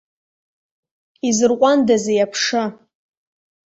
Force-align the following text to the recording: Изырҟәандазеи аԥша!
Изырҟәандазеи 1.27 2.23
аԥша! 2.25 2.63